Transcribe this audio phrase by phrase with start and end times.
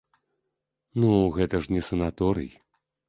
[1.03, 2.51] Ну, гэта ж не санаторый.